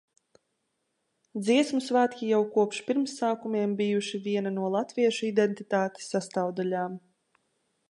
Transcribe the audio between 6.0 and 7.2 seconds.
sastāvdaļām.